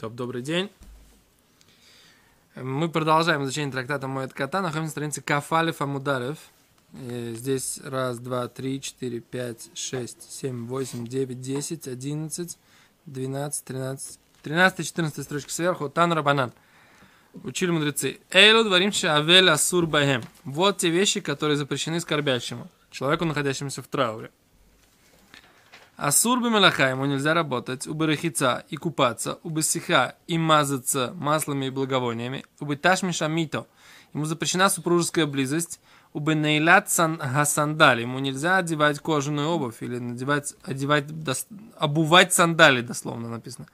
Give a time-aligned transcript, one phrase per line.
[0.00, 0.70] Топ, добрый день.
[2.56, 4.62] Мы продолжаем изучение трактата Моет Кота.
[4.62, 6.38] Находимся на странице Кафалев Амударев.
[6.94, 12.56] И здесь раз, два, три, четыре, пять, шесть, семь, восемь, девять, десять, одиннадцать,
[13.04, 15.90] двенадцать, тринадцать, тринадцатая, четырнадцатая строчка сверху.
[15.90, 16.54] Тан Рабанан.
[17.42, 18.20] Учили мудрецы.
[18.30, 20.22] Эйлу дворим шавель асур бахем.
[20.44, 24.30] Вот те вещи, которые запрещены скорбящему, человеку, находящемуся в трауре.
[26.00, 31.70] Асур бемелаха, ему нельзя работать, у барахица и купаться, у басиха и мазаться маслами и
[31.70, 33.66] благовониями, у беташми шамито,
[34.14, 35.78] ему запрещена супружеская близость,
[36.14, 41.04] у бенейлат сан, хасандали, ему нельзя одевать кожаную обувь или надевать, одевать,
[41.76, 43.66] обувать сандали, дословно написано.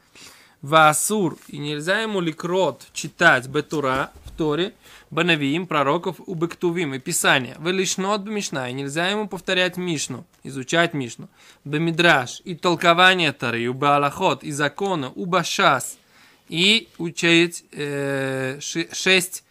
[0.62, 4.72] Ваасур, и нельзя ему ликрот читать бетура в Торе,
[5.10, 7.56] банавиим, пророков, у бектувим и писания.
[7.60, 11.28] Велишнот бемишна, и нельзя ему повторять Мишну, изучать Мишну.
[11.64, 15.98] Бемидраш, и толкование Торы, и баалахот, и закона, у башас,
[16.48, 19.44] и учить э, шесть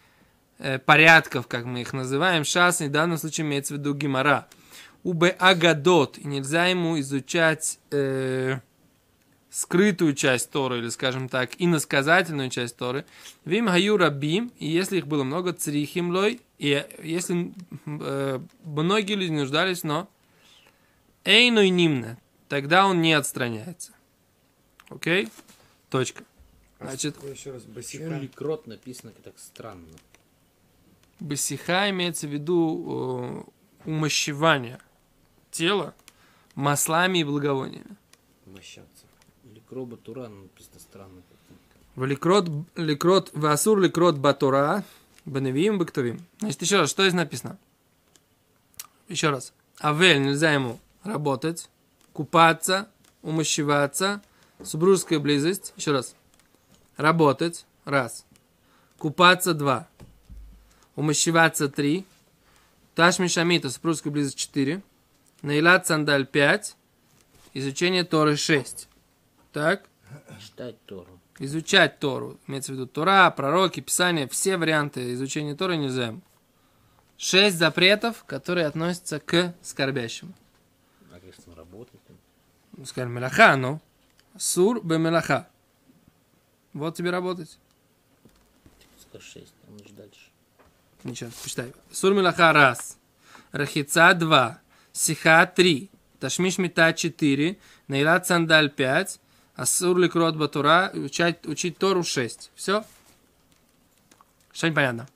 [0.58, 2.44] э, порядков, как мы их называем.
[2.44, 4.46] Шас, и в данном случае имеется в виду гимара.
[5.04, 7.78] У агадот, и нельзя ему изучать...
[7.90, 8.58] Э,
[9.56, 13.06] скрытую часть Торы, или, скажем так, иносказательную часть Торы,
[13.46, 17.54] вим хаю рабим, и если их было много, црихим лой, и если
[17.86, 20.10] э, многие люди нуждались, но
[21.24, 22.18] эйну и нимна,
[22.50, 23.92] тогда он не отстраняется.
[24.90, 25.30] Окей?
[25.88, 26.22] Точка.
[26.78, 28.18] Значит, а еще раз, басиха.
[28.18, 29.88] Ликрот написано так странно.
[31.18, 33.46] Басиха имеется в виду
[33.86, 34.80] э, умощевание
[35.50, 35.94] тела
[36.54, 37.96] маслами и благовониями.
[39.46, 39.54] Мощаться.
[39.54, 41.22] Ликроба Тура написано странно.
[41.96, 44.84] Ликрот, ликрот, васур ликрот батура,
[45.24, 46.24] беневим бектовим.
[46.40, 47.58] Значит, еще раз, что здесь написано?
[49.08, 49.52] Еще раз.
[49.80, 51.70] Авель нельзя ему работать,
[52.12, 52.88] купаться,
[53.22, 54.22] умощеваться,
[54.62, 55.72] супружеская близость.
[55.76, 56.14] Еще раз.
[56.96, 57.66] Работать.
[57.84, 58.24] Раз.
[58.98, 59.54] Купаться.
[59.54, 59.86] Два.
[60.96, 61.68] Умощеваться.
[61.68, 62.04] Три.
[62.94, 64.38] Ташми шамита, супружеская близость.
[64.38, 64.82] Четыре.
[65.42, 66.26] Наилат сандаль.
[66.26, 66.76] Пять.
[67.54, 68.36] Изучение Торы.
[68.36, 68.88] Шесть.
[69.56, 69.88] Так?
[70.38, 71.18] Читать Тору.
[71.38, 72.38] Изучать Тору.
[72.46, 76.14] Имеется в виду Тора, пророки, Писания, все варианты изучения Торы нельзя.
[77.16, 80.34] Шесть запретов, которые относятся к скорбящему.
[81.10, 81.98] А как с ним работать?
[82.72, 83.80] Ну, скажем, мелаха, ну.
[84.36, 85.48] Сур бе мелаха.
[86.74, 87.58] Вот тебе работать.
[89.00, 89.54] Скажи шесть,
[89.86, 90.28] же дальше.
[91.02, 91.72] Ничего, почитай.
[91.90, 92.98] Сур мелаха раз.
[93.52, 94.60] Рахица два.
[94.92, 95.90] Сиха три.
[96.20, 97.56] Ташмиш мета четыре.
[97.88, 99.18] Нейлат сандаль пять.
[99.56, 102.50] Асур ликрот батура, учить, учить Тору 6.
[102.54, 102.84] Все?
[104.52, 105.08] Что непонятно?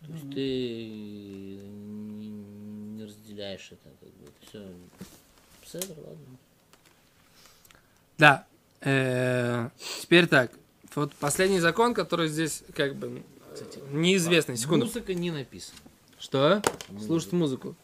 [0.00, 0.86] То есть ты
[2.18, 4.68] не, разделяешь это, как бы, все.
[5.62, 6.36] Все, ладно.
[8.18, 8.46] Да.
[8.80, 9.70] Э,
[10.02, 10.50] теперь так.
[10.96, 13.22] Вот последний закон, который здесь как бы
[13.54, 14.56] Кстати, неизвестный.
[14.56, 14.86] Секунду.
[14.86, 15.78] Музыка не написана.
[16.18, 16.62] Что?
[16.88, 17.06] Музыка.
[17.06, 17.76] Слушать музыку.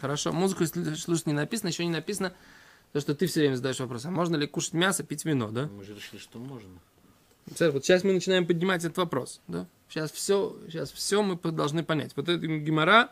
[0.00, 0.32] Хорошо.
[0.32, 2.32] Музыку слушать не написано, еще не написано
[2.94, 5.66] то, что ты все время задаешь вопрос, а можно ли кушать мясо, пить вино, да?
[5.66, 6.70] Мы же решили, что можно.
[7.44, 9.66] Вот сейчас мы начинаем поднимать этот вопрос, да?
[9.88, 12.12] Сейчас все, сейчас все мы должны понять.
[12.14, 13.10] Вот эта гемора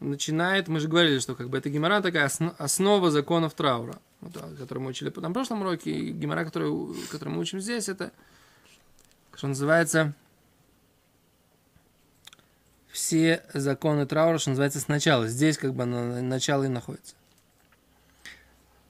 [0.00, 4.32] начинает, мы же говорили, что как бы это гемора такая основ, основа законов траура, вот,
[4.58, 8.10] которую мы учили на прошлом уроке, и гемора, которую, которую мы учим здесь, это,
[9.34, 10.14] что называется,
[12.90, 15.28] все законы траура, что называется, сначала.
[15.28, 17.17] Здесь как бы на, начало и находится.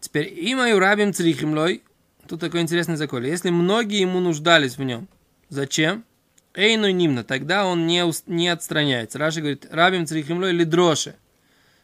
[0.01, 1.83] Теперь и мою рабим црихимлой.
[2.29, 3.25] Тут такой интересный закон.
[3.25, 5.09] Если многие ему нуждались в нем,
[5.49, 6.05] зачем?
[6.55, 9.19] Эйну нимна, тогда он не, не отстраняется.
[9.19, 11.17] Раши говорит, рабим црихимлой или дроши.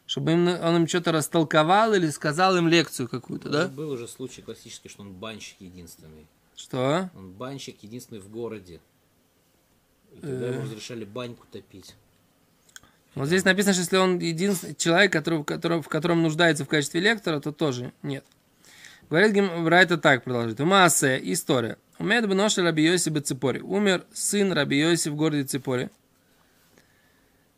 [0.06, 3.68] Чтобы им, он им что-то растолковал или сказал им лекцию какую-то, да?
[3.68, 6.26] Был уже случай классический, что он банщик единственный.
[6.56, 7.10] Что?
[7.16, 8.80] Он банщик единственный в городе.
[10.12, 11.94] И тогда ему разрешали баньку топить.
[13.14, 16.68] Вот здесь написано, что если он единственный человек, который, в, котором, в котором нуждается в
[16.68, 18.24] качестве лектора, то тоже нет.
[19.08, 20.60] Говорит Брайта так продолжит.
[20.60, 21.76] Умаасе, история.
[21.98, 23.60] Умеет бы ноша Раби Йоси Ципори.
[23.60, 25.90] Умер сын Раби Йоси в городе Ципори.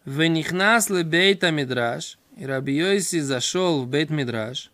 [0.05, 2.19] Венихнас ли бейта мидраш.
[2.37, 4.71] И Раби Йоси зашел в бейт мидраш.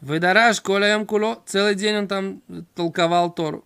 [0.00, 1.42] Выдараш коля куло.
[1.46, 2.42] Целый день он там
[2.74, 3.64] толковал Тору.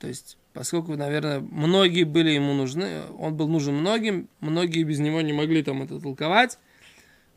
[0.00, 5.20] То есть поскольку, наверное, многие были ему нужны, он был нужен многим, многие без него
[5.20, 6.58] не могли там это толковать,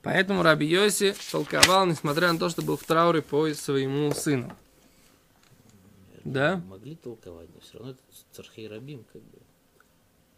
[0.01, 4.55] поэтому Раби Йоси толковал, несмотря на то, что был в трауре по своему сыну.
[6.23, 6.63] Да?
[6.69, 8.01] Могли толковать, но все равно это
[8.31, 9.39] цархей рабим, как бы.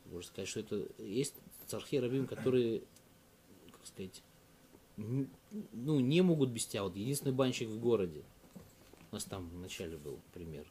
[0.05, 1.35] Можно сказать, что это есть
[1.67, 2.81] цархей рабим, которые,
[3.71, 4.23] как сказать,
[4.97, 6.81] ну, не могут без тебя.
[6.81, 8.23] Вот единственный банщик в городе.
[9.11, 10.65] У нас там вначале был пример.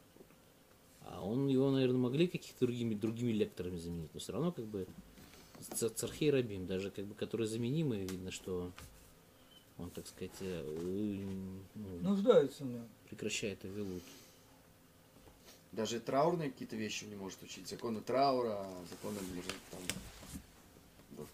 [1.01, 4.13] А он его, наверное, могли каких-то другими, другими лекторами заменить.
[4.13, 4.87] Но все равно как бы
[5.75, 8.71] Цархей Рабим, даже как бы который заменимый, видно, что
[9.77, 10.63] он, так сказать, э,
[11.75, 12.87] ну, Нуждаются в нем.
[13.09, 14.03] прекращает Авилут.
[15.71, 17.67] Даже траурные какие-то вещи не может учить.
[17.67, 21.25] Законы траура, законы может, там,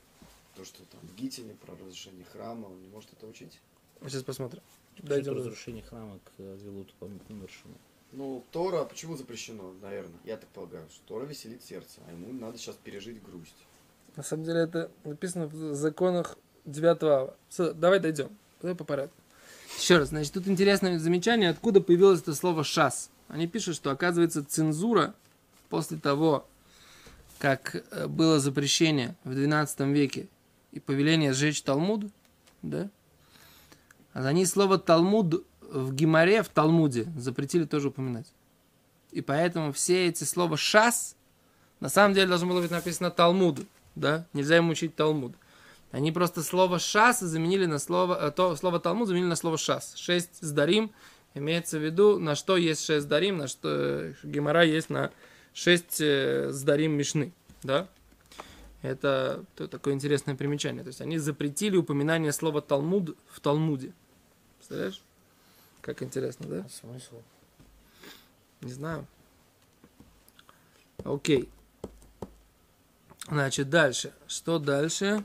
[0.55, 3.59] то, что там Гитине про разрушение храма, он не может это учить.
[4.03, 4.61] Сейчас посмотрим.
[4.99, 5.33] Дойдем.
[5.33, 6.93] разрушение храма к Авилуту
[7.29, 7.75] умершему.
[8.13, 10.19] Ну, Тора почему запрещено, наверное?
[10.23, 13.55] Я так полагаю, что Тора веселит сердце, а ему надо сейчас пережить грусть.
[14.15, 17.35] На самом деле это написано в законах 9 ава.
[17.49, 18.29] Всё, давай дойдем.
[18.61, 19.15] Давай по порядку.
[19.77, 23.11] Еще раз, значит, тут интересное замечание, откуда появилось это слово «шас».
[23.27, 25.13] Они пишут, что, оказывается, цензура
[25.69, 26.47] после того,
[27.37, 30.27] как э, было запрещение в 12 веке
[30.71, 32.05] и повеление сжечь Талмуд,
[32.61, 32.89] да,
[34.13, 38.27] а они слово Талмуд в Гимаре, в Талмуде запретили тоже упоминать.
[39.11, 41.15] И поэтому все эти слова «шас»
[41.79, 43.59] на самом деле должно было быть написано Талмуд,
[43.95, 45.33] да, нельзя ему учить Талмуд.
[45.91, 49.95] Они просто слово «шас» заменили на слово, э, то, слово «талмуд» заменили на слово «шас».
[49.95, 50.91] Шесть сдарим
[51.33, 55.11] имеется в виду, на что есть шесть сдарим, на что э, гемора есть на
[55.53, 57.31] шесть э, сдарим мишны,
[57.63, 57.87] да.
[58.81, 60.83] Это то- такое интересное примечание.
[60.83, 63.93] То есть они запретили упоминание слова «талмуд» в Талмуде.
[64.57, 65.01] Представляешь?
[65.87, 66.63] Как интересно, да?
[66.65, 67.21] А смысл?
[68.59, 69.07] Не знаю.
[71.05, 71.49] Окей.
[73.29, 74.13] Значит, дальше.
[74.27, 75.23] Что дальше?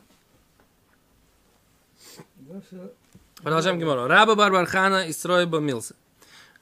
[2.36, 2.92] Дальше
[3.42, 4.06] Продолжаем Гемору.
[4.06, 5.96] Раба Барбархана из Строя Бамилса.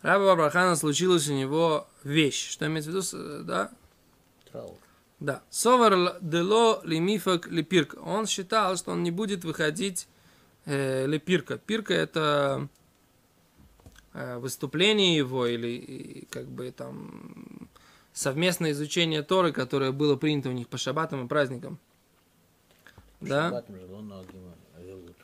[0.00, 2.48] Раба Барбархана случилась у него вещь.
[2.52, 3.02] Что имеется в виду?
[3.02, 3.70] с- Да?
[4.50, 4.78] Траур.
[5.18, 5.42] Да.
[5.50, 7.96] Совар дело лимифак лепирка.
[7.96, 10.08] Он считал, что он не будет выходить
[10.64, 11.58] э, лепирка.
[11.58, 12.79] Пирка это э,
[14.12, 17.68] выступление его или как бы там
[18.12, 21.78] совместное изучение Торы, которое было принято у них по шаббатам и праздникам.
[23.20, 23.64] Да?
[24.78, 25.16] Авилут.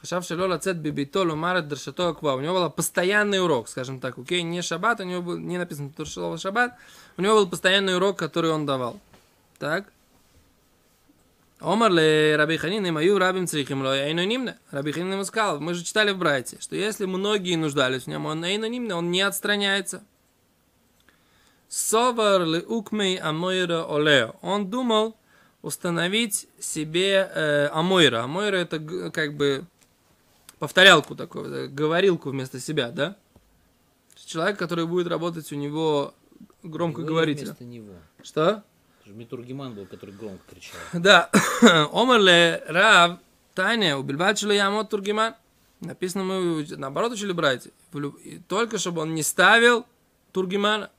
[0.00, 2.34] Хашав шело лацет бибито ломарет дершато аква.
[2.34, 5.90] У него был постоянный урок, скажем так, окей, не шаббат, у него был, не написано
[5.94, 6.74] тут слово шаббат,
[7.18, 8.98] у него был постоянный урок, который он давал.
[9.58, 9.92] Так?
[11.60, 14.58] Омар ле Раби Ханин и мою рабим црихим ло эйну нимне.
[14.70, 18.24] Раби Ханин ему сказал, мы же читали в Брайте, что если многие нуждались в нем,
[18.24, 20.02] он эйну нимне, он не отстраняется.
[21.68, 24.36] Совар ле укмей амойра олео.
[24.40, 25.16] Он думал
[25.62, 28.24] установить себе э, амойра.
[28.24, 28.80] Амойра это
[29.10, 29.66] как бы
[30.58, 33.16] повторялку такую, э, говорилку вместо себя, да?
[34.24, 36.14] Человек, который будет работать у него.
[37.42, 37.94] Вместо него.
[38.22, 38.62] Что?
[39.12, 40.76] Митургиман был, который громко кричал.
[40.92, 41.30] Да.
[41.92, 43.18] Омерле Рав
[43.54, 45.34] Таня убильбат что я мот тургиман.
[45.80, 47.70] Написано, мы наоборот учили братья.
[48.48, 49.86] Только чтобы он не ставил
[50.32, 50.90] тургимана.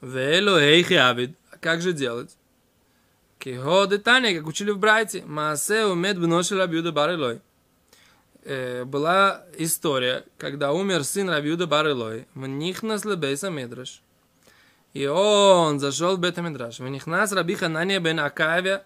[0.00, 1.36] Вело эйхи абид.
[1.50, 2.36] А Как же делать?
[3.38, 5.24] Киходы Таня, как учили в братье.
[5.24, 7.40] Маасе умед бноши Рабиуда Барилой.
[8.44, 12.26] Э, Была история, когда умер сын Рабиуда Барилой.
[12.34, 14.02] Мнихнас лебейса Медраш.
[14.92, 16.80] И он зашел в Бет-Мидраш.
[16.80, 18.84] Венихнас Раби Ханания бен Акавия.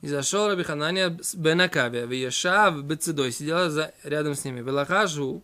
[0.00, 2.06] И зашел Раби Ханания бен Акавия.
[2.06, 3.32] Вешав бецедой.
[3.32, 4.60] Сидел за, рядом с ними.
[4.60, 5.42] Велахажу.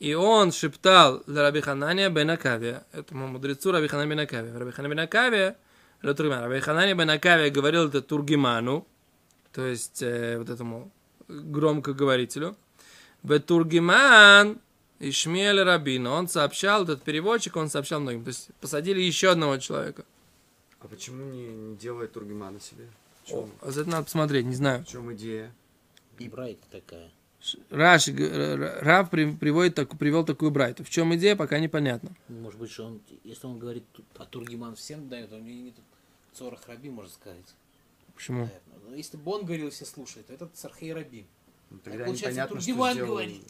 [0.00, 2.84] И он шептал для Раби Ханания бен Акавия.
[2.92, 4.58] Этому мудрецу Раби Ханания бен Акавия.
[4.58, 5.56] Раби Ханания бен Акавия.
[6.02, 6.42] Тургиман.
[6.42, 8.86] Раби Ханания бен Акавия говорил это Тургиману.
[9.52, 10.90] То есть э, вот этому
[11.28, 12.56] громкоговорителю.
[13.22, 14.58] Бетургиман
[15.00, 18.22] Ишмель Рабин, он сообщал, этот переводчик, он сообщал многим.
[18.22, 20.04] То есть посадили еще одного человека.
[20.80, 22.86] А почему не, не делает Тургимана себе?
[23.26, 24.84] О, чем, а за это надо посмотреть, не знаю.
[24.84, 25.52] в чем идея?
[26.18, 27.10] И Брайт такая.
[27.40, 30.84] Ш- Раши, г- Р- Р- Рав при- приводит, так, привел такую брайту.
[30.84, 32.10] В чем идея, пока непонятно.
[32.28, 33.84] Может быть, что он, если он говорит,
[34.18, 35.84] а Тургиман всем дает, он не тут
[36.34, 37.44] Цорах Раби, можно сказать.
[38.14, 38.40] Почему?
[38.40, 38.90] Наверное.
[38.90, 41.24] Но если бы он говорил, все слушают, то этот Цархей Раби.
[41.70, 42.94] Ну, тогда непонятно, что сделал...
[43.06, 43.46] говорит.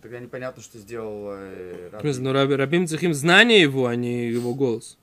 [0.00, 2.02] Тогда непонятно, что сделал э, Рабби.
[2.02, 4.98] Просто, ну, Раби, Рабим Цехим знание его, а не его голос.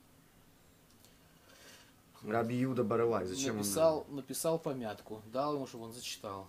[2.24, 3.26] Раби Юда Барылай.
[3.26, 6.48] Зачем написал, написал помятку, дал ему, чтобы он зачитал.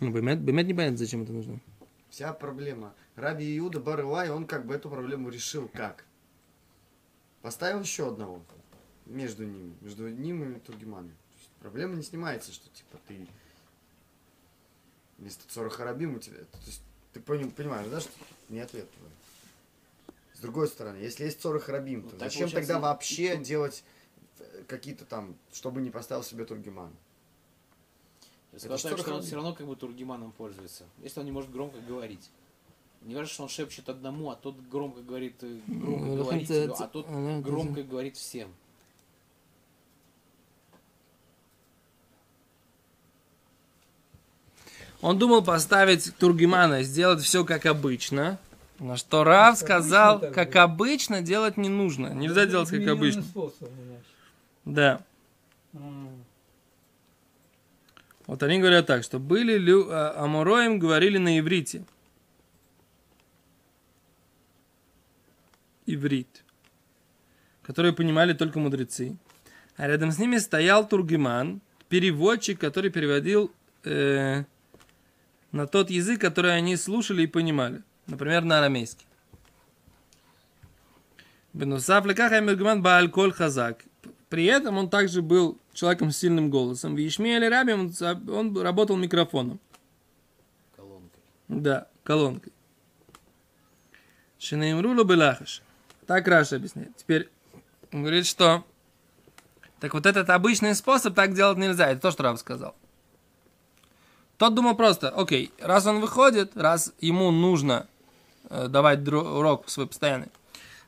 [0.00, 1.54] Ну, Бемет, Бемет непонятно, зачем это нужно.
[1.54, 1.60] он?
[2.10, 2.94] Вся проблема.
[3.16, 6.04] Раби Иуда Барылай, он как бы эту проблему решил как?
[7.40, 8.42] Поставил еще одного
[9.06, 11.12] между ними, между ним и Тургиманом.
[11.60, 13.26] Проблема не снимается, что типа ты
[15.18, 16.38] вместо Цора Харабим у тебя...
[16.38, 18.10] То есть ты пони- понимаешь, да, что
[18.48, 19.10] не ответ твой.
[20.34, 23.84] С другой стороны, если есть Цора Харабим, Ну, то зачем получается, тогда и- вообще делать
[24.38, 26.92] э, какие-то там, чтобы не поставил себе Тургиман?
[28.56, 30.84] Сказал что он все равно как бы тургиманом пользуется.
[31.02, 32.30] Если он не может громко говорить.
[33.02, 36.86] Не важно, что он шепчет одному, а тот громко говорит, э, громко Ну, говорит, а
[36.86, 37.06] тот
[37.42, 38.54] громко говорит всем.
[45.04, 48.38] Он думал поставить Тургимана и сделать все как обычно.
[48.78, 50.62] На что Рав сказал, обычно как было.
[50.62, 52.14] обычно делать не нужно.
[52.14, 53.20] Нельзя делать как обычно.
[53.20, 53.68] способ.
[54.64, 55.02] Да.
[55.74, 55.78] А,
[58.26, 59.88] Вот они говорят так, что были лю...
[59.90, 61.84] а, Амуроим говорили на иврите.
[65.84, 66.44] Иврит.
[67.62, 69.18] Которые понимали только мудрецы.
[69.76, 73.52] А рядом с ними стоял Тургиман, переводчик, который переводил
[73.84, 74.44] э,
[75.54, 77.82] на тот язык, который они слушали и понимали.
[78.08, 79.06] Например, на арамейский.
[81.52, 83.84] Бенусав лекаха Тургиман Бааль Коль Хазак.
[84.28, 86.96] При этом он также был человеком с сильным голосом.
[86.96, 87.94] В Ишмиэле Раби он,
[88.28, 89.60] он работал микрофоном.
[90.74, 91.22] Колонкой.
[91.46, 92.52] Да, колонкой.
[94.40, 95.62] Шинаимрулу белахаш.
[96.08, 96.96] Так Раша объясняет.
[96.96, 97.30] Теперь
[97.92, 98.66] он говорит, что
[99.78, 101.90] так вот этот обычный способ так делать нельзя.
[101.90, 102.74] Это то, что Рав сказал.
[104.38, 107.86] Тот думал просто, окей, раз он выходит, раз ему нужно
[108.50, 110.28] э, давать урок свой постоянный,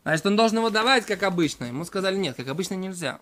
[0.03, 1.65] значит, он должен его давать, как обычно.
[1.67, 3.21] Ему сказали, нет, как обычно нельзя.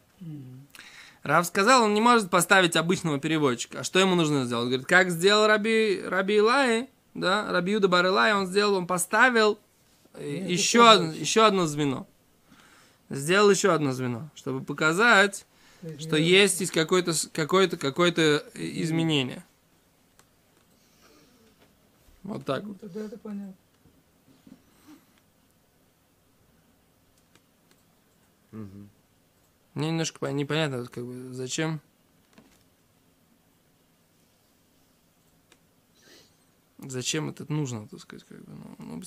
[1.22, 3.80] Рав сказал, он не может поставить обычного переводчика.
[3.80, 4.66] А что ему нужно сделать?
[4.68, 9.58] Говорит, как сделал Раби, Раби Илай, да, Раби Юда Бар Илай, он сделал, он поставил
[10.14, 12.06] э, Нет, еще, од- еще одно звено.
[13.10, 15.46] Сделал еще одно звено, чтобы показать,
[15.98, 19.44] что есть какое-то, с- какое-то, какое-то э, изменение.
[22.24, 22.80] Вот так вот.
[22.80, 23.54] тогда это понятно.
[28.50, 28.88] Мгм.
[29.74, 31.80] Мне немножко пон- непонятно, как бы, зачем.
[36.78, 39.02] Зачем это нужно, так сказать, как бы, ну, ну,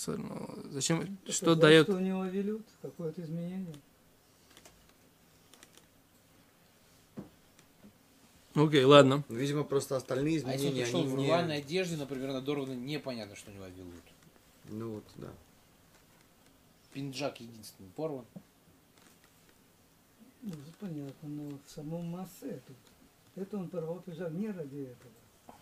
[0.72, 3.76] зачем, Это что дает, Что у него велют, какое-то изменение.
[8.66, 11.28] Окей, ладно, Ну, Видимо, просто остальные А если он изменения, пришел они в не...
[11.28, 14.04] рваной одежде, например, надорванной, непонятно, что у него велут.
[14.70, 15.30] Ну вот, да.
[16.94, 18.26] Пинджак единственный порван.
[20.42, 22.78] Ну, понятно, но в самом массе тут.
[23.36, 25.58] Это он порвал пиджак не ради этого.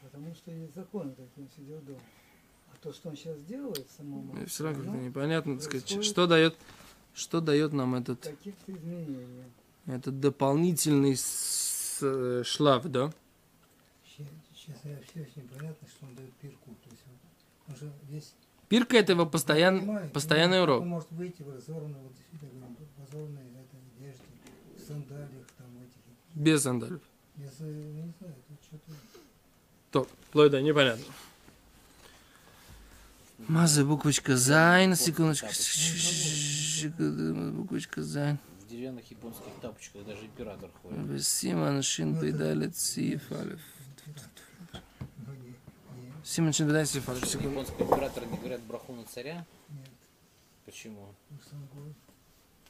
[0.00, 2.00] Потому что есть законы такие, он сидел дома.
[2.72, 5.64] А то, что он сейчас делает в самом массе, все равно как-то ну, непонятно, так
[5.64, 6.56] сказать, что дает,
[7.14, 9.26] что дает нам этот, каких-то изменений.
[9.86, 11.16] этот дополнительный
[12.02, 13.12] э, шлаф, да?
[14.04, 14.24] Че-
[14.54, 16.74] Честно, вообще очень непонятно, что он дает пирку.
[16.84, 17.02] То есть
[17.68, 18.34] он, же весь...
[18.68, 20.82] Пирка это его постоян, понимает, постоянный урок.
[20.82, 24.24] Он может выйти в разорванной, вот действительно, в разорванной этой одежде,
[24.76, 26.02] в сандалиях, там, этих...
[26.34, 27.00] Без сандалев.
[27.36, 27.72] Я за- я
[28.04, 28.92] не знаю, это что-то...
[29.90, 31.04] То, вплоть до непонятно.
[33.46, 35.46] Мазы, буквочка Зайн, секундочку.
[37.52, 38.38] Буквочка Зайн.
[38.68, 41.24] Деревянных японских тапочках даже император ходит.
[41.24, 43.60] Симон Шин Алиф.
[45.26, 45.48] Ну, не,
[46.02, 47.18] не, Симон Шин Бейдалет Сиф Алиф.
[47.22, 47.50] Что, Секунду.
[47.50, 49.46] японского императора не говорят браху на царя?
[49.70, 49.88] нет,
[50.66, 51.14] Почему?
[51.30, 51.94] ну, сам Бог.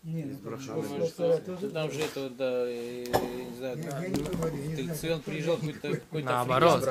[0.04, 3.04] Не, Из ну, Брахана после Думаю, царя что тоже там же это, да, э,
[3.50, 4.76] не знаю, Я, я не знаю.
[4.76, 6.88] Тельцы он приезжал какой-то какой Наоборот.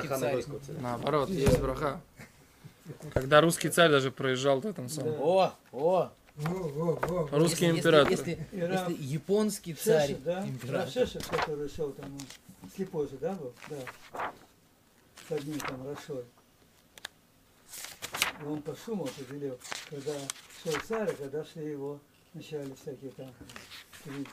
[0.81, 2.01] Наоборот, есть браха.
[3.13, 5.13] Когда русский царь даже проезжал в этом самом.
[5.19, 6.11] О, о!
[6.38, 8.12] Русский Если- император.
[8.12, 10.48] Если, И Рав- если японский царь, да?
[10.48, 10.91] Император.
[10.91, 12.15] Шешет, который шел там,
[12.75, 13.53] слепой же, да, был?
[13.70, 14.32] Да.
[15.27, 16.24] С одним там Рашой.
[18.41, 19.58] И он по шуму определил,
[19.89, 20.13] когда
[20.63, 22.00] шел царь, а когда шли его
[22.34, 23.32] вначале всякие там
[24.06, 24.29] люди.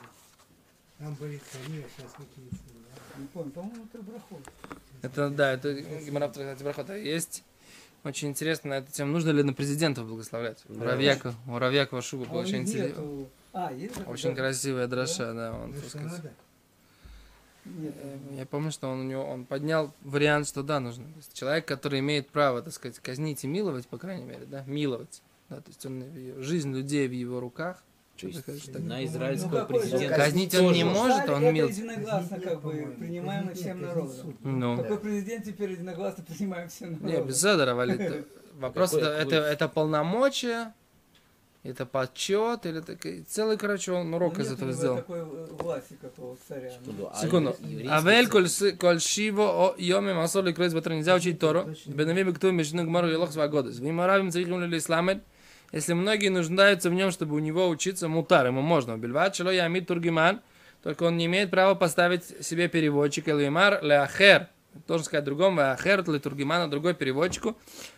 [0.99, 2.55] Там были цари, а сейчас какие-то...
[2.55, 3.19] да.
[3.19, 4.39] Не помню, по-моему, это Брахот.
[5.01, 6.95] Это, да, это Гимара в трактате Брахота.
[6.95, 7.43] Есть
[8.05, 9.11] очень интересно на эту тему.
[9.11, 10.59] Нужно ли на президентов благословлять?
[10.69, 10.85] Да.
[10.85, 13.95] Равьякова, у Равьякова Шуба А была у очень, них интерес- нету- А, есть?
[14.07, 14.35] очень да?
[14.35, 15.53] красивая дроша, да.
[15.53, 16.21] Он, так что сказать?
[17.65, 21.03] Нет, Э, Я помню, что он у него он поднял вариант, что да, нужно.
[21.05, 24.63] То есть человек, который имеет право, так сказать, казнить и миловать, по крайней мере, да,
[24.67, 25.21] миловать.
[25.49, 26.03] Да, то есть он,
[26.43, 27.81] жизнь людей в его руках.
[28.17, 28.29] Что
[28.73, 28.81] так?
[28.83, 31.67] на Ну, израильского же президента Казнить он не может, он это мил.
[31.67, 34.37] единогласно, Казнить как бы, Казнить всем народом.
[34.43, 37.09] Ну, Какой президент теперь единогласно принимаем всем народом?
[37.21, 38.25] не, без Седора, Валит.
[38.53, 40.73] Вопрос, Какой- это, это, это полномочия,
[41.63, 44.95] это подсчет, или такой, целый, короче, он урок Ну, из нет этого сделал.
[44.97, 46.69] такой э, власти, как у царя.
[46.71, 47.55] Секунду, а Секунду.
[47.89, 48.29] Авель
[48.77, 51.65] коль шиво о йоме масоли кройс батра нельзя учить Тору.
[51.85, 53.79] Бенави бекту между гмару и лох свагодес.
[53.79, 55.21] Вы маравим царихим ли исламет.
[55.75, 58.95] Если многие нуждаются в нем, чтобы у него учиться мутар, ему можно.
[58.97, 60.39] Бельват шело ямид тургиман.
[60.81, 63.27] Только он не имеет права поставить себе переводчик.
[63.27, 64.47] Элвимар леахер.
[64.87, 67.57] Должен сказать другому, ахерт ли тургимана, другой переводчику,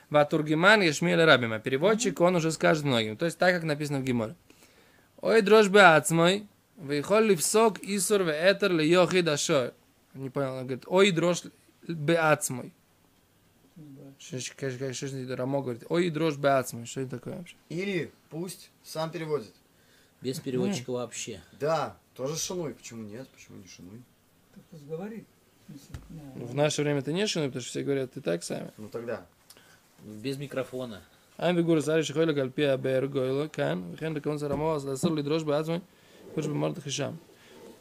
[0.10, 1.60] ва тургиман ешмиле рабима.
[1.60, 3.16] Переводчик, он уже скажет многим.
[3.16, 4.36] То есть так, как написано в Гиморе.
[5.22, 9.72] Ой, дрожь бы ацмой, выхол ли всок исур ве этер ли йохи дашой.
[10.16, 11.44] Не понял, он говорит, ой, дрожь
[11.88, 12.74] бы ацмой.
[13.76, 14.07] Что ж- как- как- что же
[15.36, 17.56] Рамо говорит, ой, дрожь беацма, что это такое вообще?
[17.70, 19.54] Или пусть сам переводит.
[20.22, 21.42] Без переводчика вообще.
[21.60, 22.74] Да, тоже шинуй.
[22.74, 23.28] Почему нет?
[23.30, 24.02] Почему не шинуй?
[24.54, 25.28] Так пусть говорит.
[26.10, 28.72] Ну, в наше время это не шинуй, потому что все говорят, ты так сами.
[28.78, 29.26] Ну тогда.
[30.04, 31.02] Без микрофона.
[31.38, 35.82] Амбигур сари шихойла гальпия бергойла кан, вихен рекон сарамова садасур ли дрожь беацма,
[36.34, 37.20] хочешь бы морда хишам.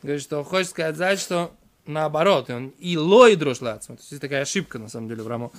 [0.03, 1.55] Говорит, что хочет сказать, что
[1.87, 3.97] наоборот, он и лой дрожь лацма.
[3.97, 5.51] То есть такая ошибка, на самом деле, в Рамо.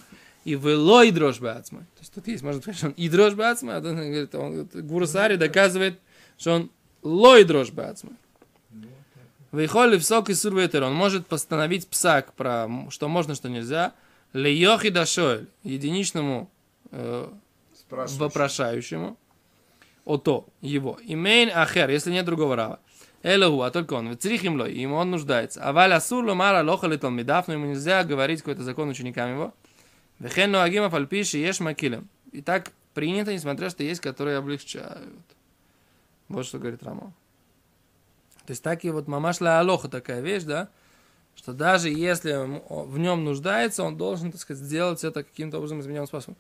[0.48, 1.80] И вы лой дрожь бацма.
[1.80, 4.70] То есть, тут есть, можно сказать, что он и дрожь бацма, а он говорит, он,
[4.76, 6.00] Гурусари доказывает,
[6.38, 6.72] что он
[7.04, 8.14] лой дрожь бацма.
[9.52, 13.94] Выходит в сок и сурветер, он может постановить псак, про что можно, что нельзя,
[14.32, 16.50] лейохи дашоэль, единичному
[16.92, 17.28] э,
[17.90, 19.18] вопрошающему,
[20.06, 22.80] ото, его, имейн ахер, если нет другого рава.
[23.22, 25.62] Элоху, а только он, вецрихим лой, ему он нуждается.
[25.62, 29.54] А валя сур ломара лоха литал медав, но ему нельзя говорить какой-то закон ученикам его.
[30.19, 32.09] Вехен ноагим афальпиши еш макилем.
[32.33, 35.25] И так принято, несмотря что есть, которые облегчают.
[36.29, 37.13] Вот что говорит Рамо.
[38.47, 40.69] То есть так и вот мамашла алоха такая вещь, да,
[41.37, 45.59] что даже если м- о- в нем нуждается, он должен, так сказать, сделать это каким-то
[45.59, 46.37] образом измененным способом.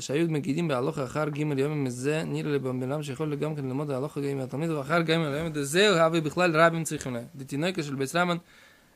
[0.00, 4.18] שהיו מגידים בהלוך אחר ג' יום מזה נראה לי במלם שיכול גם כן ללמוד ההלוך
[4.18, 7.24] גם מהתלמיד ואחר גם מהלמד זהו הווה בכלל רבים צריכים להם.
[7.34, 8.36] דתינוקה של בית רמן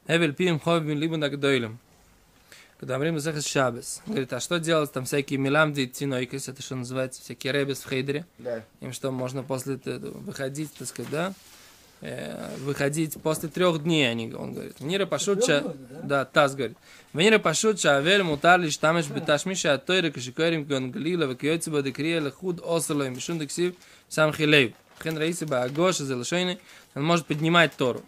[0.09, 1.77] הבל פיהם חוב בן ליבון הגדולים.
[2.80, 7.22] Когда говорим Зехас Шабес, говорит, а что делать там всякие миламды, тинойкис, это что называется,
[7.22, 8.64] всякие ребес в хейдере, Да.
[8.82, 11.34] им что, можно после выходить, так сказать, да,
[12.06, 14.82] Э, выходить после трех дней, они, он говорит.
[14.82, 16.26] Нира пашутча, да?
[16.26, 16.78] таз говорит.
[17.14, 22.20] Венира пашутча, авель мутар лишь тамеш беташмиша, а тойра кашикарим кон глила, вакиойцы ба декрия
[22.20, 23.76] лехуд бешун дексив
[24.10, 24.74] сам хилейв.
[25.02, 26.60] Хен раиси ба агоша залашойны,
[26.94, 28.02] он может поднимать Тору.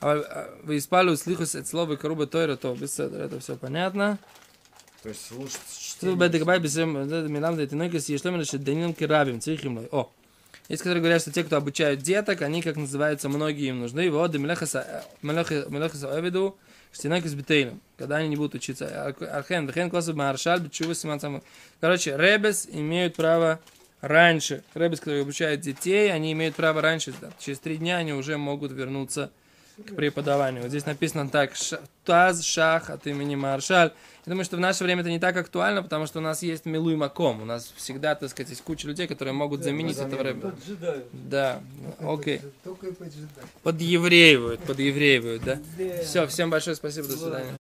[0.00, 4.18] А вы испали услыхус от слова коруба тойра, то без это все понятно.
[5.02, 6.16] То есть слушать Тут чтение.
[6.16, 6.92] бедек бай бисем,
[7.32, 9.88] милам да тинойкас, ешлем лишь данилам кирабим, цихим лой.
[9.92, 10.10] О,
[10.68, 14.10] есть, которые говорят, что те, кто обучают деток, они, как называется, многие им нужны.
[14.10, 16.56] Вот, мелехаса оведу,
[16.92, 19.06] штинойкас битейлем, когда они не будут учиться.
[19.32, 21.42] Архен, вехен, косов маршаль, бичува симан.
[21.80, 23.60] Короче, ребес имеют право
[24.00, 28.36] раньше, ребес, которые обучают детей, они имеют право раньше, да, через три дня они уже
[28.36, 29.30] могут вернуться
[29.86, 30.62] к преподаванию.
[30.62, 31.52] Вот здесь написано так,
[32.04, 33.92] Таз Шах от имени Маршаль.
[34.26, 36.66] Я думаю, что в наше время это не так актуально, потому что у нас есть
[36.66, 37.42] Милуй Маком.
[37.42, 40.22] У нас всегда, так сказать, есть куча людей, которые могут Да, заменить на это замену,
[40.22, 40.40] время.
[40.56, 41.06] Поджидают.
[41.12, 41.60] Да,
[42.00, 42.40] окей.
[42.64, 43.28] Только и поджидать.
[43.62, 45.58] Подевреивают, подевреивают, да?
[45.78, 46.02] Да.
[46.02, 47.57] Все, всем большое спасибо, до свидания.